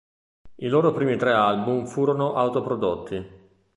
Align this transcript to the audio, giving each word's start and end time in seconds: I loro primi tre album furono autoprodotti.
I 0.55 0.67
loro 0.67 0.93
primi 0.93 1.15
tre 1.15 1.31
album 1.31 1.85
furono 1.85 2.33
autoprodotti. 2.33 3.23